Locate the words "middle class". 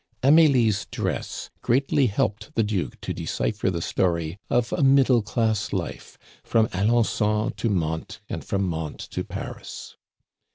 4.81-5.71